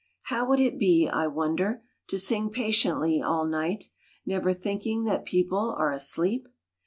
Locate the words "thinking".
4.51-5.03